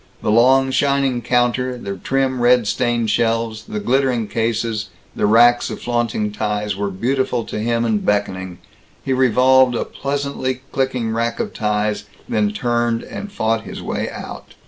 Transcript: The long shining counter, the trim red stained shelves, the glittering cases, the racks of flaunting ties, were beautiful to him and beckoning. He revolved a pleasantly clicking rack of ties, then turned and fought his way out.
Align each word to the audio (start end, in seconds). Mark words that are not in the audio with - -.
The 0.23 0.31
long 0.31 0.71
shining 0.71 1.21
counter, 1.21 1.77
the 1.77 1.95
trim 1.95 2.41
red 2.41 2.65
stained 2.65 3.11
shelves, 3.11 3.65
the 3.65 3.79
glittering 3.79 4.27
cases, 4.27 4.89
the 5.15 5.27
racks 5.27 5.69
of 5.69 5.79
flaunting 5.79 6.31
ties, 6.31 6.75
were 6.75 6.89
beautiful 6.89 7.43
to 7.45 7.59
him 7.59 7.85
and 7.85 8.03
beckoning. 8.03 8.57
He 9.05 9.13
revolved 9.13 9.75
a 9.75 9.85
pleasantly 9.85 10.63
clicking 10.71 11.11
rack 11.11 11.39
of 11.39 11.53
ties, 11.53 12.05
then 12.27 12.51
turned 12.51 13.03
and 13.03 13.31
fought 13.31 13.61
his 13.61 13.79
way 13.83 14.09
out. 14.09 14.55